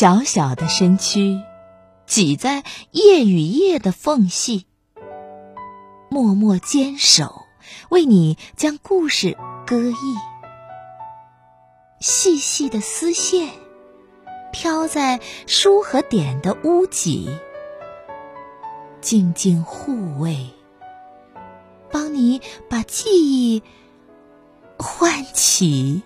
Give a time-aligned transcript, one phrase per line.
[0.00, 1.42] 小小的身躯
[2.06, 4.64] 挤在夜与夜的缝隙。
[6.08, 7.42] 默默坚守
[7.88, 9.36] 为你将故事
[9.66, 9.94] 歌译。
[11.98, 13.48] 细细的丝线
[14.52, 15.18] 飘在
[15.48, 17.28] 书和点的屋脊。
[19.00, 20.48] 静静护卫
[21.90, 22.40] 帮你
[22.70, 23.64] 把记忆
[24.78, 26.04] 唤起。